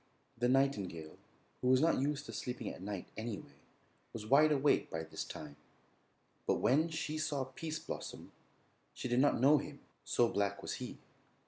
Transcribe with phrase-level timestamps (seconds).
[0.35, 1.19] The nightingale,
[1.61, 3.53] who was not used to sleeping at night, anyway,
[4.13, 5.57] was wide awake by this time,
[6.47, 8.31] but when she saw Pease Blossom
[8.95, 10.97] she did not know him, so black was he.